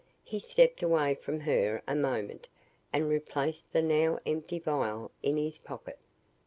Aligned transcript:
He 0.23 0.39
stepped 0.39 0.81
away 0.81 1.13
from 1.13 1.41
her 1.41 1.83
a 1.87 1.93
moment 1.95 2.47
and 2.91 3.07
replaced 3.07 3.71
the 3.71 3.83
now 3.83 4.17
empty 4.25 4.57
vial 4.57 5.11
in 5.21 5.37
his 5.37 5.59
pocket. 5.59 5.99